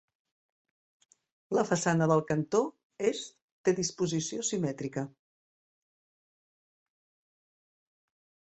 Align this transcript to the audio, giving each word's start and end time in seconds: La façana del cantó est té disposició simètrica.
La 1.57 1.65
façana 1.71 2.07
del 2.13 2.23
cantó 2.31 2.61
est 3.11 3.29
té 3.69 3.75
disposició 3.81 4.47
simètrica. 4.49 5.05